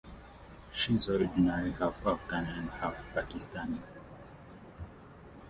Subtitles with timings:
[0.71, 3.79] She is originally half Afghan and half Pakistani.